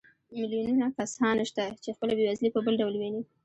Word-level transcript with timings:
میلیونونه 0.35 0.85
کسان 0.97 1.35
شته 1.49 1.63
چې 1.83 1.89
خپله 1.95 2.13
بېوزلي 2.17 2.49
په 2.53 2.59
بل 2.65 2.73
ډول 2.81 2.95
ویني 2.97 3.23